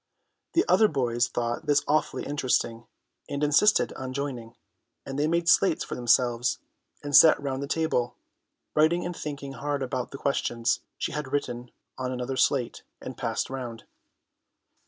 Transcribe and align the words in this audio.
The 0.53 0.65
other 0.67 0.87
boys 0.87 1.27
thought 1.27 1.67
this 1.67 1.83
awfully 1.87 2.25
interesting, 2.25 2.87
and 3.29 3.43
insisted 3.43 3.93
on 3.93 4.13
joining, 4.13 4.55
and 5.05 5.19
they 5.19 5.27
made 5.27 5.47
slates 5.47 5.83
for 5.83 5.93
themselves, 5.93 6.57
and 7.03 7.15
sat 7.15 7.39
round 7.39 7.61
the 7.61 7.67
table, 7.67 8.15
writing 8.73 9.05
and 9.05 9.15
thinking 9.15 9.53
hard 9.53 9.83
about 9.83 10.09
the 10.09 10.17
questions 10.17 10.79
she 10.97 11.11
had 11.11 11.31
written 11.31 11.69
on 11.99 12.11
another 12.11 12.35
slate 12.35 12.81
and 12.99 13.15
passed 13.15 13.47
round. 13.51 13.83